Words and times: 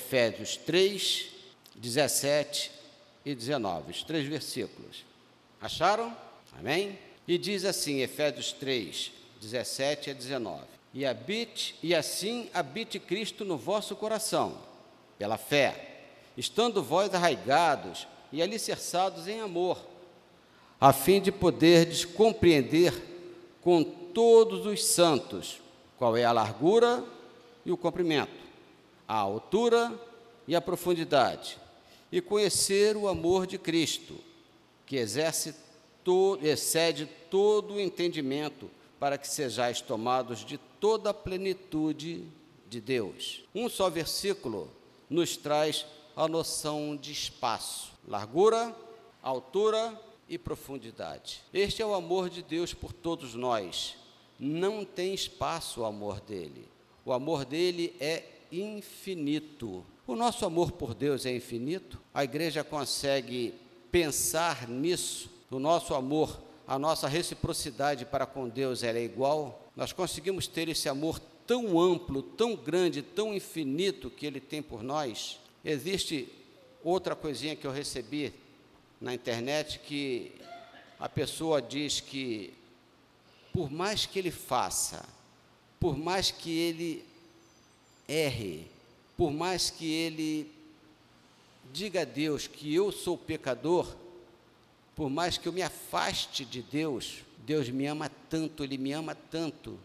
Efésios 0.00 0.56
3, 0.56 1.26
17 1.74 2.70
e 3.24 3.34
19, 3.34 3.90
os 3.90 4.02
três 4.02 4.26
versículos. 4.26 5.04
Acharam? 5.60 6.16
Amém? 6.58 6.98
E 7.28 7.36
diz 7.36 7.66
assim, 7.66 8.00
Efésios 8.00 8.50
3, 8.52 9.12
17 9.40 10.10
a 10.10 10.14
19: 10.14 10.64
E 10.94 11.04
habite, 11.04 11.76
e 11.82 11.94
assim 11.94 12.48
habite 12.54 12.98
Cristo 12.98 13.44
no 13.44 13.58
vosso 13.58 13.94
coração, 13.94 14.58
pela 15.18 15.36
fé, 15.36 16.06
estando 16.36 16.82
vós 16.82 17.14
arraigados 17.14 18.08
e 18.32 18.40
alicerçados 18.40 19.28
em 19.28 19.40
amor, 19.40 19.78
a 20.80 20.94
fim 20.94 21.20
de 21.20 21.30
poderdes 21.30 22.06
compreender 22.06 22.94
com 23.60 23.84
todos 23.84 24.64
os 24.64 24.82
santos 24.82 25.60
qual 25.98 26.16
é 26.16 26.24
a 26.24 26.32
largura 26.32 27.04
e 27.66 27.70
o 27.70 27.76
comprimento, 27.76 28.49
a 29.10 29.16
altura 29.16 29.92
e 30.46 30.54
a 30.54 30.60
profundidade, 30.60 31.58
e 32.12 32.20
conhecer 32.20 32.96
o 32.96 33.08
amor 33.08 33.44
de 33.44 33.58
Cristo, 33.58 34.14
que 34.86 34.94
exerce 34.94 35.52
to, 36.04 36.38
excede 36.40 37.06
todo 37.28 37.74
o 37.74 37.80
entendimento, 37.80 38.70
para 39.00 39.18
que 39.18 39.26
sejais 39.26 39.80
tomados 39.80 40.44
de 40.44 40.58
toda 40.78 41.10
a 41.10 41.14
plenitude 41.14 42.24
de 42.68 42.80
Deus. 42.80 43.42
Um 43.52 43.68
só 43.68 43.90
versículo 43.90 44.70
nos 45.08 45.36
traz 45.36 45.84
a 46.14 46.28
noção 46.28 46.96
de 46.96 47.10
espaço, 47.10 47.90
largura, 48.06 48.72
altura 49.20 50.00
e 50.28 50.38
profundidade. 50.38 51.42
Este 51.52 51.82
é 51.82 51.86
o 51.86 51.94
amor 51.94 52.30
de 52.30 52.44
Deus 52.44 52.72
por 52.72 52.92
todos 52.92 53.34
nós. 53.34 53.96
Não 54.38 54.84
tem 54.84 55.12
espaço 55.12 55.80
o 55.80 55.84
amor 55.84 56.20
dele. 56.20 56.64
O 57.04 57.12
amor 57.12 57.44
dele 57.44 57.92
é 57.98 58.22
infinito. 58.50 59.84
O 60.06 60.16
nosso 60.16 60.44
amor 60.44 60.72
por 60.72 60.94
Deus 60.94 61.24
é 61.26 61.34
infinito. 61.34 62.00
A 62.12 62.24
igreja 62.24 62.64
consegue 62.64 63.54
pensar 63.90 64.68
nisso. 64.68 65.30
O 65.50 65.58
nosso 65.58 65.94
amor, 65.94 66.40
a 66.66 66.78
nossa 66.78 67.08
reciprocidade 67.08 68.04
para 68.04 68.26
com 68.26 68.48
Deus 68.48 68.82
ela 68.82 68.98
é 68.98 69.04
igual. 69.04 69.68
Nós 69.76 69.92
conseguimos 69.92 70.46
ter 70.46 70.68
esse 70.68 70.88
amor 70.88 71.20
tão 71.46 71.80
amplo, 71.80 72.22
tão 72.22 72.54
grande, 72.54 73.02
tão 73.02 73.34
infinito 73.34 74.10
que 74.10 74.26
ele 74.26 74.40
tem 74.40 74.62
por 74.62 74.82
nós. 74.82 75.40
Existe 75.64 76.28
outra 76.82 77.14
coisinha 77.14 77.56
que 77.56 77.66
eu 77.66 77.72
recebi 77.72 78.32
na 79.00 79.14
internet 79.14 79.80
que 79.80 80.32
a 80.98 81.08
pessoa 81.08 81.60
diz 81.60 82.00
que 82.00 82.54
por 83.52 83.70
mais 83.70 84.06
que 84.06 84.18
ele 84.18 84.30
faça, 84.30 85.04
por 85.78 85.96
mais 85.96 86.30
que 86.30 86.50
ele 86.50 87.04
erre, 88.10 88.66
por 89.16 89.30
mais 89.30 89.70
que 89.70 89.90
ele 89.90 90.50
diga 91.72 92.02
a 92.02 92.04
Deus 92.04 92.46
que 92.46 92.74
eu 92.74 92.90
sou 92.90 93.16
pecador, 93.16 93.94
por 94.96 95.08
mais 95.08 95.38
que 95.38 95.46
eu 95.46 95.52
me 95.52 95.62
afaste 95.62 96.44
de 96.44 96.60
Deus, 96.60 97.22
Deus 97.38 97.68
me 97.68 97.86
ama 97.86 98.10
tanto, 98.28 98.64
Ele 98.64 98.76
me 98.76 98.92
ama 98.92 99.14
tanto, 99.14 99.78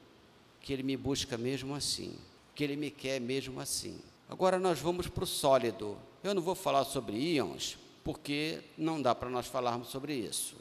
que 0.60 0.74
Ele 0.74 0.84
me 0.84 0.98
busca 0.98 1.38
mesmo 1.38 1.76
assim, 1.76 2.18
que 2.54 2.64
Ele 2.64 2.76
me 2.76 2.90
quer 2.90 3.22
mesmo 3.22 3.60
assim. 3.60 4.00
Agora 4.28 4.60
nós 4.60 4.80
vamos 4.80 5.08
para 5.08 5.24
o 5.24 5.28
sólido. 5.28 5.98
Eu 6.24 6.34
não 6.34 6.42
vou 6.42 6.56
falar 6.56 6.84
sobre 6.86 7.16
íons, 7.16 7.78
porque 8.04 8.62
não 8.78 9.02
dá 9.02 9.14
para 9.14 9.30
nós 9.30 9.46
falarmos 9.46 9.90
sobre 9.90 10.16
isso. 10.16 10.56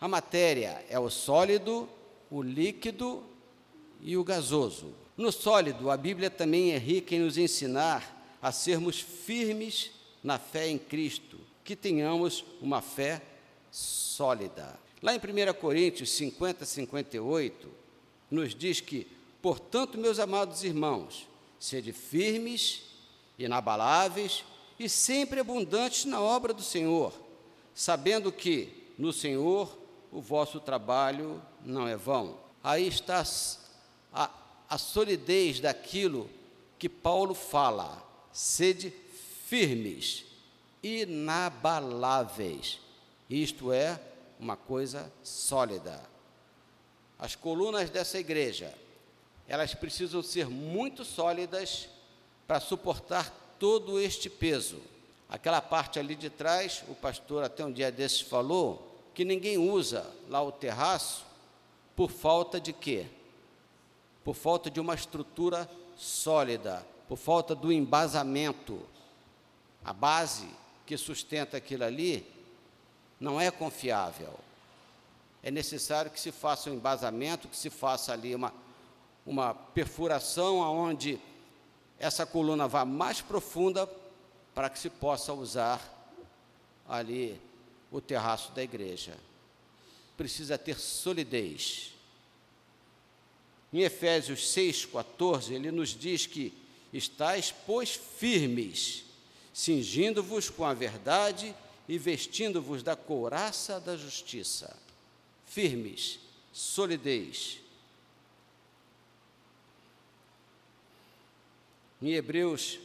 A 0.00 0.06
matéria 0.06 0.84
é 0.88 0.98
o 0.98 1.10
sólido, 1.10 1.88
o 2.30 2.42
líquido 2.42 3.24
e 4.00 4.16
o 4.16 4.22
gasoso. 4.22 4.94
No 5.18 5.32
sólido, 5.32 5.90
a 5.90 5.96
Bíblia 5.96 6.30
também 6.30 6.70
é 6.70 6.78
rica 6.78 7.12
em 7.12 7.18
nos 7.18 7.36
ensinar 7.36 8.38
a 8.40 8.52
sermos 8.52 9.00
firmes 9.00 9.90
na 10.22 10.38
fé 10.38 10.68
em 10.68 10.78
Cristo, 10.78 11.40
que 11.64 11.74
tenhamos 11.74 12.44
uma 12.60 12.80
fé 12.80 13.20
sólida. 13.68 14.78
Lá 15.02 15.12
em 15.12 15.18
1 15.18 15.54
Coríntios 15.54 16.12
50, 16.12 16.64
58, 16.64 17.68
nos 18.30 18.54
diz 18.54 18.80
que, 18.80 19.08
portanto, 19.42 19.98
meus 19.98 20.20
amados 20.20 20.62
irmãos, 20.62 21.26
sede 21.58 21.92
firmes, 21.92 22.84
inabaláveis 23.36 24.44
e 24.78 24.88
sempre 24.88 25.40
abundantes 25.40 26.04
na 26.04 26.20
obra 26.20 26.54
do 26.54 26.62
Senhor, 26.62 27.12
sabendo 27.74 28.30
que 28.30 28.72
no 28.96 29.12
Senhor 29.12 29.76
o 30.12 30.20
vosso 30.20 30.60
trabalho 30.60 31.42
não 31.64 31.88
é 31.88 31.96
vão. 31.96 32.38
Aí 32.62 32.86
está 32.86 33.24
a, 34.12 34.30
a 34.68 34.76
solidez 34.76 35.60
daquilo 35.60 36.28
que 36.78 36.88
Paulo 36.88 37.34
fala. 37.34 38.04
Sede 38.32 38.92
firmes, 39.46 40.24
inabaláveis. 40.82 42.78
Isto 43.28 43.72
é 43.72 43.98
uma 44.38 44.56
coisa 44.56 45.10
sólida. 45.22 46.02
As 47.18 47.34
colunas 47.34 47.90
dessa 47.90 48.18
igreja, 48.18 48.72
elas 49.48 49.74
precisam 49.74 50.22
ser 50.22 50.48
muito 50.48 51.04
sólidas 51.04 51.88
para 52.46 52.60
suportar 52.60 53.30
todo 53.58 53.98
este 53.98 54.30
peso. 54.30 54.80
Aquela 55.28 55.60
parte 55.60 55.98
ali 55.98 56.14
de 56.14 56.30
trás, 56.30 56.84
o 56.88 56.94
pastor 56.94 57.42
até 57.42 57.64
um 57.64 57.72
dia 57.72 57.90
desses 57.90 58.20
falou 58.20 58.88
que 59.14 59.24
ninguém 59.24 59.58
usa 59.58 60.06
lá 60.28 60.40
o 60.40 60.52
terraço 60.52 61.26
por 61.96 62.10
falta 62.10 62.60
de 62.60 62.72
quê? 62.72 63.06
Por 64.28 64.34
falta 64.34 64.70
de 64.70 64.78
uma 64.78 64.94
estrutura 64.94 65.66
sólida, 65.96 66.86
por 67.08 67.16
falta 67.16 67.54
do 67.54 67.72
embasamento. 67.72 68.78
A 69.82 69.90
base 69.90 70.50
que 70.84 70.98
sustenta 70.98 71.56
aquilo 71.56 71.84
ali 71.84 72.30
não 73.18 73.40
é 73.40 73.50
confiável. 73.50 74.38
É 75.42 75.50
necessário 75.50 76.10
que 76.10 76.20
se 76.20 76.30
faça 76.30 76.68
um 76.68 76.74
embasamento, 76.74 77.48
que 77.48 77.56
se 77.56 77.70
faça 77.70 78.12
ali 78.12 78.34
uma, 78.34 78.52
uma 79.24 79.54
perfuração 79.54 80.62
aonde 80.62 81.18
essa 81.98 82.26
coluna 82.26 82.68
vá 82.68 82.84
mais 82.84 83.22
profunda 83.22 83.88
para 84.54 84.68
que 84.68 84.78
se 84.78 84.90
possa 84.90 85.32
usar 85.32 85.80
ali 86.86 87.40
o 87.90 87.98
terraço 87.98 88.52
da 88.52 88.62
igreja. 88.62 89.16
Precisa 90.18 90.58
ter 90.58 90.78
solidez. 90.78 91.97
Em 93.72 93.80
Efésios 93.80 94.40
6,14, 94.54 95.52
ele 95.52 95.70
nos 95.70 95.90
diz 95.90 96.26
que 96.26 96.52
estáis, 96.92 97.54
pois, 97.66 97.90
firmes, 97.90 99.04
cingindo-vos 99.52 100.48
com 100.48 100.64
a 100.64 100.72
verdade 100.72 101.54
e 101.86 101.98
vestindo-vos 101.98 102.82
da 102.82 102.96
couraça 102.96 103.78
da 103.78 103.94
justiça. 103.96 104.74
Firmes, 105.44 106.18
solidez. 106.52 107.58
Em 112.00 112.12
Hebreus 112.12 112.78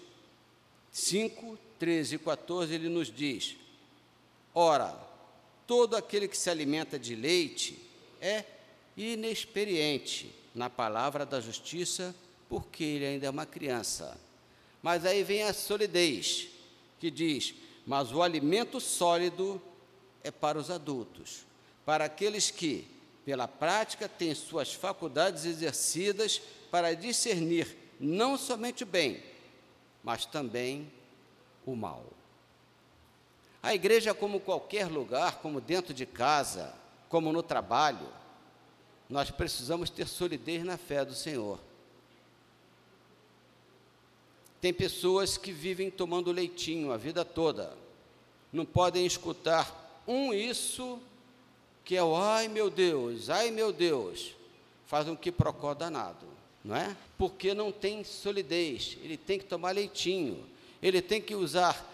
5, 0.92 1.58
13 1.80 2.16
e 2.16 2.20
14, 2.20 2.74
ele 2.74 2.90
nos 2.90 3.14
diz: 3.14 3.56
Ora, 4.54 4.92
todo 5.66 5.96
aquele 5.96 6.28
que 6.28 6.38
se 6.38 6.50
alimenta 6.50 7.00
de 7.00 7.16
leite 7.16 7.80
é 8.20 8.44
inexperiente 8.98 10.43
na 10.53 10.69
palavra 10.69 11.25
da 11.25 11.40
justiça, 11.40 12.16
porque 12.47 12.84
ele 12.84 13.06
ainda 13.06 13.25
é 13.25 13.30
uma 13.30 13.46
criança. 13.46 14.18
Mas 14.81 15.06
aí 15.06 15.24
vem 15.24 15.44
a 15.44 15.53
solidez, 15.53 16.50
que 17.00 17.09
diz: 17.09 17.56
mas 17.86 18.12
o 18.12 18.22
alimento 18.22 18.80
sólido 18.80 19.62
é 20.24 20.31
para 20.31 20.57
os 20.57 20.69
adultos, 20.69 21.45
para 21.86 22.06
aqueles 22.06 22.51
que, 22.51 22.88
pela 23.25 23.48
prática, 23.48 24.07
têm 24.07 24.33
suas 24.36 24.74
faculdades 24.74 25.45
exercidas 25.45 26.42
para 26.69 26.94
discernir 26.94 27.78
não 28.00 28.38
somente 28.38 28.83
o 28.83 28.88
bem, 28.88 29.24
mas 30.04 30.25
também 30.25 30.92
o 31.66 31.75
mal. 31.75 32.06
A 33.62 33.74
igreja, 33.74 34.13
como 34.13 34.42
qualquer 34.42 34.88
lugar, 34.88 35.39
como 35.39 35.62
dentro 35.62 35.94
de 35.94 36.06
casa, 36.06 36.74
como 37.07 37.31
no 37.31 37.42
trabalho, 37.42 38.07
nós 39.13 39.30
precisamos 39.30 39.92
ter 39.92 40.07
solidez 40.07 40.63
na 40.65 40.75
fé 40.75 41.06
do 41.06 41.13
Senhor. 41.13 41.60
Tem 44.60 44.74
pessoas 44.74 45.38
que 45.38 45.51
vivem 45.51 45.92
tomando 45.92 46.31
leitinho 46.31 46.92
a 46.92 46.98
vida 46.98 47.24
toda, 47.24 47.77
não 48.51 48.65
podem 48.65 49.06
escutar 49.06 50.01
um 50.07 50.33
isso 50.33 51.00
que 51.86 51.95
é 51.95 52.04
o 52.04 52.15
ai 52.15 52.48
meu 52.48 52.71
Deus, 52.71 53.30
ai 53.30 53.51
meu 53.51 53.71
Deus, 53.71 54.33
faz 54.88 55.07
um 55.07 55.16
quiprocó 55.16 55.75
danado, 55.75 56.25
não 56.63 56.75
é? 56.75 56.98
Porque 57.16 57.54
não 57.54 57.71
tem 57.71 58.04
solidez, 58.04 58.98
ele 59.04 59.16
tem 59.16 59.38
que 59.38 59.45
tomar 59.45 59.75
leitinho, 59.75 60.44
ele 60.81 61.04
tem 61.04 61.21
que 61.21 61.36
usar 61.36 61.88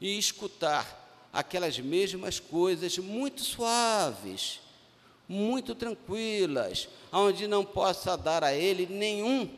e 0.00 0.18
escutar 0.18 1.28
aquelas 1.30 1.78
mesmas 1.78 2.40
coisas 2.40 2.96
muito 2.96 3.42
suaves, 3.42 4.63
muito 5.28 5.74
tranquilas, 5.74 6.88
onde 7.12 7.46
não 7.46 7.64
possa 7.64 8.16
dar 8.16 8.44
a 8.44 8.54
ele 8.54 8.86
nenhum, 8.86 9.48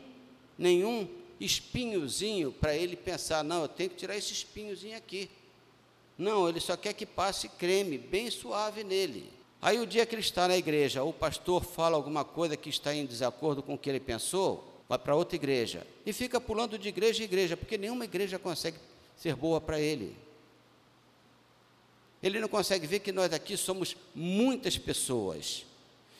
nenhum 0.57 1.07
espinhozinho 1.39 2.51
para 2.51 2.75
ele 2.75 2.95
pensar: 2.95 3.43
não, 3.43 3.63
eu 3.63 3.67
tenho 3.67 3.89
que 3.89 3.95
tirar 3.95 4.15
esse 4.15 4.33
espinhozinho 4.33 4.97
aqui. 4.97 5.29
Não, 6.17 6.49
ele 6.49 6.59
só 6.59 6.75
quer 6.75 6.93
que 6.93 7.05
passe 7.05 7.47
creme 7.47 7.97
bem 7.97 8.29
suave 8.31 8.83
nele. 8.83 9.31
Aí 9.61 9.79
o 9.79 9.85
dia 9.85 10.05
que 10.05 10.15
ele 10.15 10.21
está 10.21 10.47
na 10.47 10.57
igreja, 10.57 11.03
o 11.03 11.13
pastor 11.13 11.63
fala 11.63 11.95
alguma 11.95 12.23
coisa 12.23 12.55
que 12.55 12.69
está 12.69 12.93
em 12.93 13.05
desacordo 13.05 13.61
com 13.61 13.73
o 13.73 13.77
que 13.77 13.89
ele 13.89 13.99
pensou, 13.99 14.83
vai 14.87 14.97
para 14.97 15.15
outra 15.15 15.35
igreja 15.35 15.85
e 16.05 16.13
fica 16.13 16.39
pulando 16.39 16.77
de 16.77 16.89
igreja 16.89 17.21
em 17.21 17.25
igreja, 17.25 17.57
porque 17.57 17.77
nenhuma 17.77 18.05
igreja 18.05 18.39
consegue 18.39 18.77
ser 19.15 19.35
boa 19.35 19.59
para 19.59 19.79
ele. 19.79 20.15
Ele 22.21 22.39
não 22.39 22.47
consegue 22.47 22.87
ver 22.87 22.99
que 22.99 23.11
nós 23.11 23.31
aqui 23.31 23.55
somos 23.55 23.95
muitas 24.13 24.77
pessoas 24.77 25.65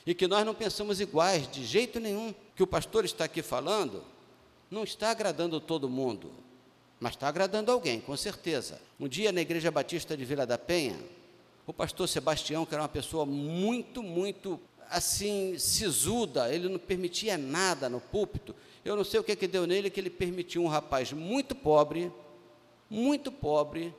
e 0.06 0.14
que 0.14 0.28
nós 0.28 0.46
não 0.46 0.54
pensamos 0.54 1.00
iguais 1.02 1.50
de 1.52 1.66
jeito 1.66 2.00
nenhum. 2.00 2.34
Que 2.56 2.64
o 2.64 2.68
pastor 2.68 3.06
está 3.06 3.26
aqui 3.26 3.42
falando 3.42 4.04
não 4.70 4.84
está 4.84 5.12
agradando 5.12 5.60
todo 5.60 5.90
mundo, 5.90 6.32
mas 7.00 7.14
está 7.14 7.28
agradando 7.28 7.72
alguém, 7.72 8.02
com 8.02 8.16
certeza. 8.18 8.80
Um 9.00 9.08
dia 9.08 9.32
na 9.32 9.42
Igreja 9.42 9.72
Batista 9.72 10.16
de 10.16 10.26
Vila 10.26 10.46
da 10.46 10.58
Penha, 10.58 11.00
o 11.66 11.74
pastor 11.74 12.08
Sebastião, 12.08 12.66
que 12.66 12.74
era 12.74 12.84
uma 12.84 12.90
pessoa 12.90 13.26
muito, 13.26 14.04
muito 14.04 14.60
assim, 14.90 15.58
sisuda, 15.58 16.54
ele 16.54 16.70
não 16.70 16.80
permitia 16.80 17.38
nada 17.38 17.90
no 17.90 18.00
púlpito. 18.00 18.56
Eu 18.84 18.96
não 18.96 19.04
sei 19.04 19.20
o 19.20 19.24
que, 19.24 19.36
que 19.36 19.48
deu 19.48 19.68
nele, 19.68 19.90
que 19.90 20.00
ele 20.00 20.10
permitiu 20.10 20.64
um 20.64 20.68
rapaz 20.68 21.12
muito 21.12 21.54
pobre, 21.54 22.12
muito 22.90 23.32
pobre, 23.32 23.94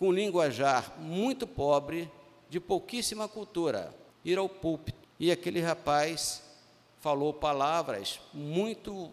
com 0.00 0.10
linguajar 0.10 0.98
muito 0.98 1.46
pobre, 1.46 2.10
de 2.48 2.58
pouquíssima 2.58 3.28
cultura, 3.28 3.94
ir 4.24 4.38
ao 4.38 4.48
púlpito. 4.48 5.06
E 5.20 5.30
aquele 5.30 5.60
rapaz 5.60 6.42
falou 7.00 7.34
palavras 7.34 8.18
muito 8.32 9.10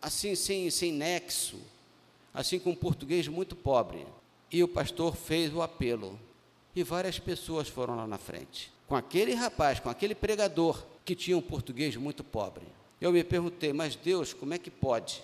assim, 0.00 0.34
sem, 0.34 0.68
sem 0.68 0.92
nexo, 0.92 1.58
assim 2.34 2.58
com 2.58 2.70
um 2.70 2.74
português 2.74 3.26
muito 3.26 3.56
pobre. 3.56 4.06
E 4.52 4.62
o 4.62 4.68
pastor 4.68 5.16
fez 5.16 5.52
o 5.54 5.62
apelo 5.62 6.20
e 6.74 6.82
várias 6.82 7.18
pessoas 7.18 7.66
foram 7.66 7.96
lá 7.96 8.06
na 8.06 8.18
frente. 8.18 8.70
Com 8.86 8.94
aquele 8.94 9.32
rapaz, 9.32 9.80
com 9.80 9.88
aquele 9.88 10.14
pregador 10.14 10.84
que 11.06 11.16
tinha 11.16 11.38
um 11.38 11.42
português 11.42 11.96
muito 11.96 12.22
pobre. 12.22 12.66
Eu 13.00 13.12
me 13.12 13.24
perguntei, 13.24 13.72
mas 13.72 13.96
Deus, 13.96 14.34
como 14.34 14.52
é 14.52 14.58
que 14.58 14.70
pode? 14.70 15.22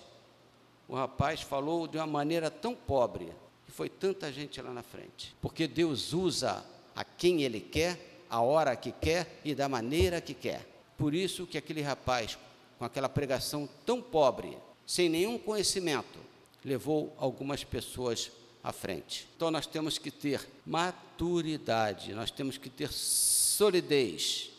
O 0.89 0.95
rapaz 0.95 1.43
falou 1.43 1.87
de 1.87 1.99
uma 1.99 2.07
maneira 2.07 2.51
tão 2.51 2.75
pobre 2.75 3.31
foi 3.73 3.89
tanta 3.89 4.31
gente 4.31 4.61
lá 4.61 4.73
na 4.73 4.83
frente. 4.83 5.35
Porque 5.41 5.67
Deus 5.67 6.13
usa 6.13 6.65
a 6.95 7.03
quem 7.05 7.43
Ele 7.43 7.61
quer, 7.61 7.99
a 8.29 8.41
hora 8.41 8.77
que 8.77 8.93
quer 8.93 9.41
e 9.45 9.55
da 9.55 9.69
maneira 9.69 10.21
que 10.21 10.35
quer. 10.35 10.67
Por 10.97 11.15
isso 11.15 11.47
que 11.47 11.57
aquele 11.57 11.81
rapaz, 11.81 12.39
com 12.79 12.85
aquela 12.85 13.09
pregação 13.09 13.69
tão 13.87 14.01
pobre, 14.01 14.59
sem 14.87 15.09
nenhum 15.09 15.39
conhecimento, 15.39 16.19
levou 16.65 17.15
algumas 17.19 17.65
pessoas 17.65 18.31
à 18.63 18.73
frente. 18.73 19.27
Então 19.35 19.51
nós 19.51 19.67
temos 19.67 19.99
que 19.99 20.11
ter 20.11 20.47
maturidade, 20.67 22.15
nós 22.15 22.31
temos 22.31 22.59
que 22.59 22.69
ter 22.69 22.93
solidez 22.93 24.51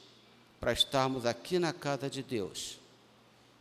para 0.60 0.74
estarmos 0.74 1.26
aqui 1.26 1.60
na 1.60 1.72
casa 1.72 2.10
de 2.10 2.24
Deus. 2.24 2.80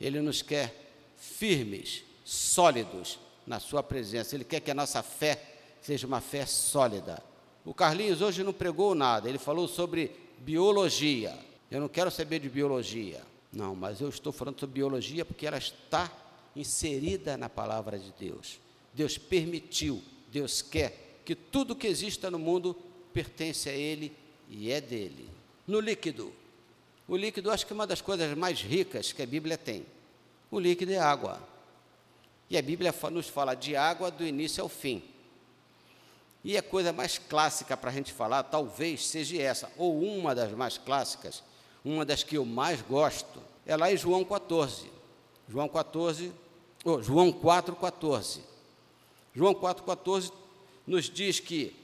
Ele 0.00 0.20
nos 0.20 0.40
quer 0.40 0.74
firmes, 1.16 2.04
sólidos 2.24 3.18
na 3.46 3.60
Sua 3.60 3.82
presença. 3.82 4.34
Ele 4.34 4.44
quer 4.44 4.60
que 4.60 4.70
a 4.70 4.74
nossa 4.74 5.02
fé 5.02 5.42
seja 5.80 6.06
uma 6.06 6.20
fé 6.20 6.46
sólida. 6.46 7.22
O 7.64 7.72
Carlinhos 7.72 8.20
hoje 8.20 8.42
não 8.42 8.52
pregou 8.52 8.94
nada, 8.94 9.28
ele 9.28 9.38
falou 9.38 9.68
sobre 9.68 10.10
biologia. 10.38 11.38
Eu 11.70 11.80
não 11.80 11.88
quero 11.88 12.10
saber 12.10 12.38
de 12.40 12.48
biologia. 12.48 13.22
Não, 13.52 13.74
mas 13.74 14.00
eu 14.00 14.08
estou 14.08 14.32
falando 14.32 14.58
sobre 14.58 14.74
biologia 14.74 15.24
porque 15.24 15.46
ela 15.46 15.58
está 15.58 16.10
inserida 16.56 17.36
na 17.36 17.48
palavra 17.48 17.98
de 17.98 18.12
Deus. 18.18 18.58
Deus 18.94 19.16
permitiu 19.16 20.02
Deus 20.32 20.62
quer 20.62 21.20
que 21.26 21.34
tudo 21.34 21.76
que 21.76 21.86
exista 21.86 22.30
no 22.30 22.38
mundo 22.38 22.74
pertence 23.12 23.68
a 23.68 23.72
Ele 23.72 24.10
e 24.48 24.72
é 24.72 24.80
dele. 24.80 25.28
No 25.66 25.78
líquido, 25.78 26.32
o 27.06 27.16
líquido 27.16 27.50
acho 27.50 27.66
que 27.66 27.72
é 27.72 27.74
uma 27.74 27.86
das 27.86 28.00
coisas 28.00 28.36
mais 28.36 28.62
ricas 28.62 29.12
que 29.12 29.22
a 29.22 29.26
Bíblia 29.26 29.58
tem. 29.58 29.84
O 30.50 30.58
líquido 30.58 30.90
é 30.90 30.98
água. 30.98 31.38
E 32.52 32.58
a 32.58 32.60
Bíblia 32.60 32.94
nos 33.10 33.28
fala 33.28 33.54
de 33.54 33.74
água 33.74 34.10
do 34.10 34.26
início 34.26 34.62
ao 34.62 34.68
fim. 34.68 35.02
E 36.44 36.54
a 36.54 36.62
coisa 36.62 36.92
mais 36.92 37.16
clássica 37.16 37.78
para 37.78 37.88
a 37.88 37.92
gente 37.94 38.12
falar, 38.12 38.42
talvez 38.42 39.06
seja 39.06 39.40
essa, 39.40 39.72
ou 39.74 40.02
uma 40.02 40.34
das 40.34 40.52
mais 40.52 40.76
clássicas, 40.76 41.42
uma 41.82 42.04
das 42.04 42.22
que 42.22 42.36
eu 42.36 42.44
mais 42.44 42.82
gosto, 42.82 43.42
é 43.64 43.74
lá 43.74 43.90
em 43.90 43.96
João 43.96 44.22
14. 44.22 44.92
João 45.48 45.66
14, 45.66 46.30
oh, 46.84 47.00
João 47.00 47.32
4, 47.32 47.74
14. 47.74 48.42
João 49.34 49.54
4,14 49.54 50.30
nos 50.86 51.06
diz 51.08 51.40
que 51.40 51.74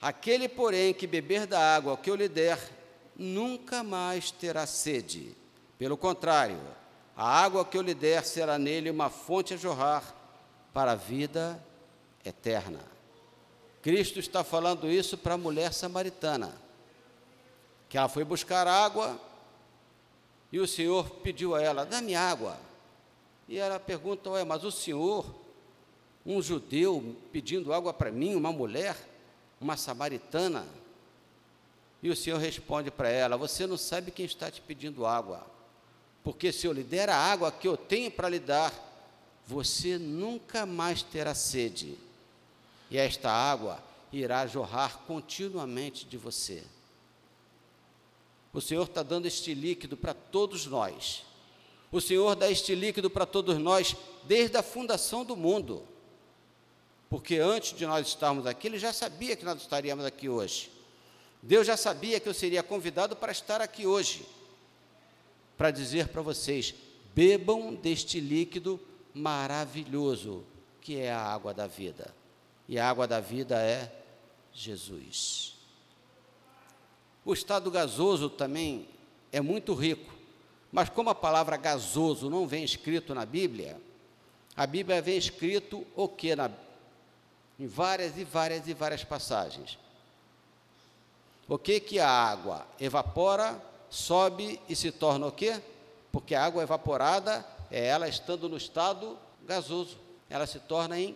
aquele, 0.00 0.48
porém, 0.48 0.94
que 0.94 1.08
beber 1.08 1.44
da 1.44 1.74
água 1.74 1.96
que 1.96 2.08
eu 2.08 2.14
lhe 2.14 2.28
der, 2.28 2.60
nunca 3.16 3.82
mais 3.82 4.30
terá 4.30 4.64
sede. 4.64 5.34
Pelo 5.76 5.96
contrário, 5.96 6.60
a 7.16 7.26
água 7.26 7.64
que 7.64 7.76
eu 7.76 7.82
lhe 7.82 7.94
der 7.94 8.24
será 8.24 8.58
nele 8.58 8.90
uma 8.90 9.08
fonte 9.10 9.54
a 9.54 9.56
jorrar 9.56 10.14
para 10.72 10.92
a 10.92 10.96
vida 10.96 11.62
eterna. 12.24 12.80
Cristo 13.82 14.18
está 14.18 14.42
falando 14.42 14.90
isso 14.90 15.16
para 15.16 15.34
a 15.34 15.38
mulher 15.38 15.72
samaritana, 15.72 16.52
que 17.88 17.98
ela 17.98 18.08
foi 18.08 18.24
buscar 18.24 18.66
água 18.66 19.20
e 20.54 20.60
o 20.60 20.68
Senhor 20.68 21.10
pediu 21.16 21.54
a 21.54 21.60
ela: 21.60 21.84
dá-me 21.84 22.14
água. 22.14 22.56
E 23.48 23.58
ela 23.58 23.80
pergunta: 23.80 24.30
Ué, 24.30 24.44
mas 24.44 24.62
o 24.62 24.70
Senhor 24.70 25.26
um 26.24 26.40
judeu 26.40 27.16
pedindo 27.32 27.72
água 27.72 27.92
para 27.92 28.10
mim, 28.10 28.34
uma 28.34 28.52
mulher, 28.52 28.96
uma 29.60 29.76
samaritana. 29.76 30.66
E 32.02 32.08
o 32.08 32.16
Senhor 32.16 32.38
responde 32.38 32.90
para 32.90 33.08
ela: 33.08 33.36
Você 33.36 33.66
não 33.66 33.76
sabe 33.76 34.10
quem 34.10 34.24
está 34.24 34.50
te 34.50 34.60
pedindo 34.60 35.04
água, 35.04 35.44
porque 36.24 36.50
se 36.50 36.66
eu 36.66 36.72
lhe 36.72 36.82
der 36.82 37.08
a 37.08 37.16
água 37.16 37.52
que 37.52 37.68
eu 37.68 37.76
tenho 37.76 38.10
para 38.10 38.28
lhe 38.28 38.40
dar, 38.40 38.72
você 39.46 39.98
nunca 39.98 40.66
mais 40.66 41.02
terá 41.02 41.34
sede, 41.34 41.96
e 42.90 42.98
esta 42.98 43.30
água 43.30 43.80
irá 44.10 44.46
jorrar 44.46 45.02
continuamente 45.06 46.04
de 46.04 46.16
você. 46.16 46.64
O 48.52 48.60
Senhor 48.60 48.84
está 48.84 49.02
dando 49.02 49.26
este 49.26 49.54
líquido 49.54 49.96
para 49.96 50.14
todos 50.14 50.66
nós. 50.66 51.24
O 51.92 52.00
Senhor 52.00 52.34
dá 52.34 52.50
este 52.50 52.74
líquido 52.74 53.10
para 53.10 53.26
todos 53.26 53.58
nós 53.58 53.94
desde 54.24 54.56
a 54.56 54.62
fundação 54.62 55.24
do 55.24 55.36
mundo 55.36 55.86
porque 57.14 57.36
antes 57.36 57.78
de 57.78 57.86
nós 57.86 58.08
estarmos 58.08 58.44
aqui, 58.44 58.66
ele 58.66 58.76
já 58.76 58.92
sabia 58.92 59.36
que 59.36 59.44
nós 59.44 59.62
estaríamos 59.62 60.04
aqui 60.04 60.28
hoje. 60.28 60.68
Deus 61.40 61.64
já 61.64 61.76
sabia 61.76 62.18
que 62.18 62.28
eu 62.28 62.34
seria 62.34 62.60
convidado 62.60 63.14
para 63.14 63.30
estar 63.30 63.60
aqui 63.60 63.86
hoje, 63.86 64.26
para 65.56 65.70
dizer 65.70 66.08
para 66.08 66.22
vocês: 66.22 66.74
bebam 67.14 67.74
deste 67.74 68.20
líquido 68.20 68.80
maravilhoso, 69.12 70.44
que 70.80 70.98
é 70.98 71.12
a 71.12 71.20
água 71.20 71.54
da 71.54 71.66
vida. 71.66 72.14
E 72.68 72.78
a 72.78 72.88
água 72.88 73.06
da 73.06 73.20
vida 73.20 73.60
é 73.60 73.92
Jesus. 74.52 75.54
O 77.24 77.32
estado 77.32 77.70
gasoso 77.70 78.28
também 78.28 78.88
é 79.32 79.40
muito 79.40 79.74
rico, 79.74 80.12
mas 80.70 80.88
como 80.88 81.10
a 81.10 81.14
palavra 81.14 81.56
gasoso 81.56 82.28
não 82.28 82.46
vem 82.46 82.64
escrito 82.64 83.14
na 83.14 83.24
Bíblia, 83.24 83.80
a 84.56 84.66
Bíblia 84.66 85.00
vem 85.02 85.16
escrito 85.16 85.86
o 85.96 86.08
que 86.08 86.36
na, 86.36 86.50
em 87.58 87.66
várias 87.66 88.16
e 88.18 88.24
várias 88.24 88.68
e 88.68 88.74
várias 88.74 89.02
passagens. 89.02 89.78
O 91.48 91.58
que 91.58 91.80
que 91.80 91.98
a 91.98 92.08
água 92.08 92.66
evapora, 92.80 93.60
sobe 93.94 94.60
e 94.68 94.74
se 94.74 94.90
torna 94.90 95.26
o 95.26 95.32
quê? 95.32 95.60
Porque 96.10 96.34
a 96.34 96.44
água 96.44 96.62
evaporada 96.62 97.46
é 97.70 97.86
ela 97.86 98.08
estando 98.08 98.48
no 98.48 98.56
estado 98.56 99.16
gasoso, 99.46 99.96
ela 100.28 100.46
se 100.46 100.58
torna 100.58 100.98
em 100.98 101.14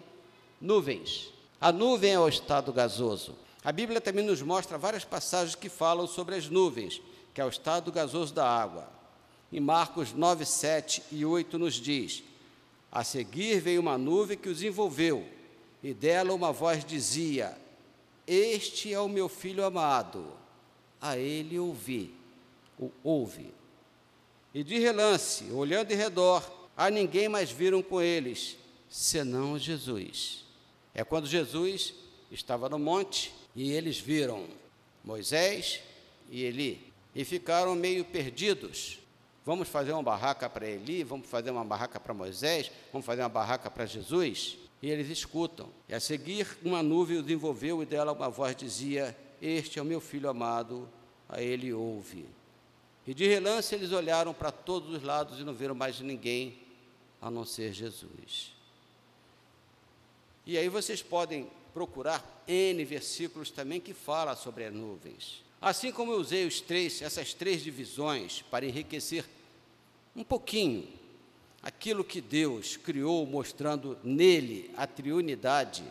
nuvens. 0.61 1.33
A 1.61 1.73
nuvem 1.73 2.13
é 2.13 2.21
o 2.21 2.29
estado 2.29 2.73
gasoso. 2.73 3.35
A 3.65 3.73
Bíblia 3.73 4.01
também 4.01 4.25
nos 4.25 4.41
mostra 4.43 4.79
várias 4.79 5.05
passagens 5.05 5.57
que 5.57 5.69
falam 5.69 6.07
sobre 6.07 6.37
as 6.37 6.49
nuvens, 6.49 7.03
que 7.35 7.41
é 7.41 7.45
o 7.45 7.49
estado 7.49 7.91
gasoso 7.91 8.33
da 8.33 8.49
água. 8.49 8.89
Em 9.53 9.61
Marcos 9.61 10.13
9, 10.13 10.45
7 10.45 11.03
e 11.11 11.25
8 11.25 11.59
nos 11.59 11.75
diz: 11.75 12.23
A 12.93 13.03
seguir 13.03 13.61
veio 13.61 13.81
uma 13.81 13.99
nuvem 13.99 14.39
que 14.39 14.49
os 14.49 14.63
envolveu 14.63 15.27
e 15.83 15.93
dela 15.93 16.33
uma 16.33 16.53
voz 16.53 16.85
dizia: 16.85 17.59
Este 18.27 18.93
é 18.93 19.01
o 19.01 19.09
meu 19.09 19.29
filho 19.29 19.65
amado, 19.65 20.27
a 21.01 21.17
ele 21.17 21.59
ouvi, 21.59 22.18
o 22.79 22.91
ouve. 23.03 23.53
E 24.55 24.63
de 24.63 24.79
relance, 24.79 25.51
olhando 25.53 25.93
em 25.93 25.97
redor, 25.97 26.43
a 26.77 26.91
ninguém 26.91 27.29
mais 27.29 27.51
viram 27.51 27.83
com 27.83 28.01
eles, 28.01 28.57
senão 28.89 29.59
Jesus. 29.59 30.45
É 30.95 31.05
quando 31.05 31.27
Jesus 31.27 31.95
estava 32.31 32.69
no 32.69 32.79
monte 32.79 33.35
e 33.55 33.73
eles 33.73 33.99
viram 33.99 34.47
Moisés 35.05 35.81
e 36.31 36.45
Eli 36.45 36.93
e 37.15 37.25
ficaram 37.25 37.75
meio 37.75 38.05
perdidos. 38.05 38.99
Vamos 39.45 39.69
fazer 39.69 39.93
uma 39.93 40.03
barraca 40.03 40.49
para 40.49 40.67
Eli, 40.67 41.03
vamos 41.03 41.27
fazer 41.27 41.51
uma 41.51 41.65
barraca 41.65 41.99
para 41.99 42.13
Moisés, 42.13 42.71
vamos 42.93 43.07
fazer 43.07 43.23
uma 43.23 43.29
barraca 43.29 43.71
para 43.71 43.87
Jesus. 43.87 44.59
E 44.83 44.91
eles 44.91 45.09
escutam. 45.09 45.69
E 45.89 45.95
a 45.95 46.01
seguir, 46.01 46.47
uma 46.63 46.83
nuvem 46.83 47.19
os 47.19 47.29
envolveu 47.29 47.83
e 47.83 47.87
dela 47.87 48.13
uma 48.13 48.29
voz 48.29 48.55
dizia: 48.55 49.17
Este 49.43 49.79
é 49.79 49.83
o 49.83 49.85
meu 49.85 50.01
filho 50.01 50.29
amado, 50.29 50.89
a 51.29 51.43
ele 51.43 51.73
ouve. 51.73 52.27
E 53.09 53.15
de 53.15 53.27
relance 53.27 53.75
eles 53.75 53.91
olharam 53.91 54.35
para 54.35 54.53
todos 54.53 54.95
os 54.95 55.03
lados 55.03 55.41
e 55.41 55.43
não 55.43 55.55
viram 55.55 55.75
mais 55.75 55.99
ninguém 55.99 56.59
a 57.23 57.31
não 57.31 57.43
ser 57.43 57.73
Jesus. 57.73 58.53
E 60.45 60.59
aí 60.59 60.69
vocês 60.69 61.03
podem 61.03 61.49
procurar 61.73 62.45
N 62.47 62.85
versículos 62.85 63.51
também 63.51 63.81
que 63.81 63.95
fala 63.95 64.37
sobre 64.37 64.67
as 64.67 64.75
nuvens. 64.75 65.43
Assim 65.59 65.91
como 65.91 66.13
eu 66.13 66.19
usei 66.19 66.47
os 66.47 66.61
três, 66.61 67.01
essas 67.01 67.33
três 67.33 67.65
divisões 67.65 68.43
para 68.43 68.67
enriquecer 68.67 69.25
um 70.15 70.23
pouquinho 70.23 70.87
aquilo 71.63 72.05
que 72.05 72.21
Deus 72.21 72.77
criou, 72.77 73.25
mostrando 73.25 73.99
nele 74.05 74.71
a 74.77 74.87
triunidade: 74.87 75.83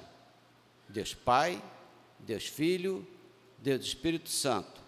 Deus 0.88 1.16
Pai, 1.16 1.60
Deus 2.20 2.46
Filho, 2.46 3.08
Deus 3.58 3.84
Espírito 3.84 4.30
Santo. 4.30 4.86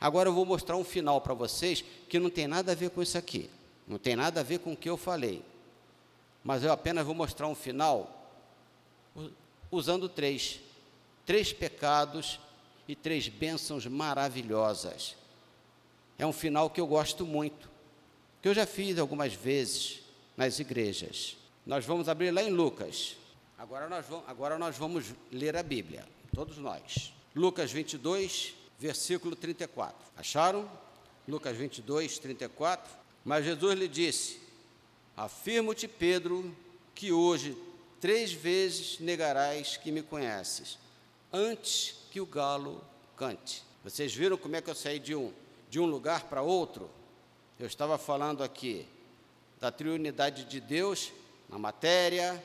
Agora 0.00 0.28
eu 0.28 0.32
vou 0.32 0.46
mostrar 0.46 0.76
um 0.76 0.84
final 0.84 1.20
para 1.20 1.34
vocês 1.34 1.84
que 2.08 2.18
não 2.18 2.30
tem 2.30 2.46
nada 2.46 2.72
a 2.72 2.74
ver 2.74 2.90
com 2.90 3.02
isso 3.02 3.18
aqui, 3.18 3.50
não 3.86 3.98
tem 3.98 4.14
nada 4.14 4.40
a 4.40 4.42
ver 4.42 4.60
com 4.60 4.72
o 4.72 4.76
que 4.76 4.88
eu 4.88 4.96
falei, 4.96 5.42
mas 6.44 6.62
eu 6.62 6.72
apenas 6.72 7.04
vou 7.04 7.14
mostrar 7.14 7.48
um 7.48 7.54
final 7.54 8.30
usando 9.70 10.08
três: 10.08 10.60
três 11.26 11.52
pecados 11.52 12.38
e 12.86 12.94
três 12.94 13.28
bênçãos 13.28 13.86
maravilhosas. 13.86 15.16
É 16.18 16.26
um 16.26 16.32
final 16.32 16.70
que 16.70 16.80
eu 16.80 16.86
gosto 16.86 17.26
muito 17.26 17.68
que 18.40 18.48
eu 18.48 18.54
já 18.54 18.66
fiz 18.66 18.98
algumas 18.98 19.34
vezes 19.34 20.00
nas 20.36 20.58
igrejas. 20.58 21.36
Nós 21.66 21.84
vamos 21.84 22.08
abrir 22.08 22.30
lá 22.30 22.42
em 22.42 22.50
Lucas. 22.50 23.16
Agora 23.58 23.88
nós 23.88 24.06
vamos, 24.06 24.28
agora 24.28 24.58
nós 24.58 24.76
vamos 24.76 25.06
ler 25.32 25.56
a 25.56 25.62
Bíblia, 25.62 26.06
todos 26.32 26.58
nós. 26.58 27.12
Lucas 27.34 27.72
22, 27.72 28.54
versículo 28.78 29.34
34. 29.34 29.96
Acharam? 30.16 30.70
Lucas 31.26 31.56
22, 31.56 32.18
34. 32.18 32.90
Mas 33.24 33.44
Jesus 33.44 33.78
lhe 33.78 33.88
disse: 33.88 34.40
Afirmo-te, 35.16 35.88
Pedro, 35.88 36.54
que 36.94 37.12
hoje 37.12 37.56
três 38.00 38.32
vezes 38.32 38.98
negarás 39.00 39.76
que 39.76 39.90
me 39.90 40.02
conheces, 40.02 40.78
antes 41.32 41.96
que 42.10 42.20
o 42.20 42.26
galo 42.26 42.82
cante. 43.16 43.62
Vocês 43.82 44.14
viram 44.14 44.36
como 44.36 44.56
é 44.56 44.62
que 44.62 44.70
eu 44.70 44.74
saí 44.74 44.98
de 44.98 45.14
um, 45.14 45.32
de 45.68 45.80
um 45.80 45.86
lugar 45.86 46.24
para 46.24 46.42
outro? 46.42 46.90
Eu 47.58 47.66
estava 47.66 47.98
falando 47.98 48.42
aqui 48.42 48.86
da 49.60 49.72
triunidade 49.72 50.44
de 50.44 50.60
Deus 50.60 51.12
na 51.48 51.58
matéria, 51.58 52.42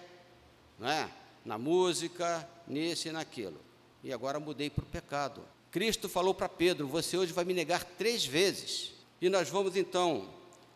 é? 0.82 1.10
na 1.46 1.58
música, 1.58 2.48
nisso 2.68 3.08
e 3.08 3.12
naquilo. 3.12 3.60
E 4.04 4.12
agora 4.12 4.40
mudei 4.40 4.70
para 4.70 4.84
o 4.84 4.88
pecado. 4.88 5.42
Cristo 5.74 6.08
falou 6.08 6.36
para 6.36 6.48
Pedro: 6.48 6.88
Você 6.88 7.18
hoje 7.18 7.34
vai 7.34 7.44
me 7.44 7.54
negar 7.54 7.84
três 7.84 8.24
vezes. 8.24 8.94
E 9.20 9.28
nós 9.28 9.50
vamos 9.50 9.76
então 9.76 10.30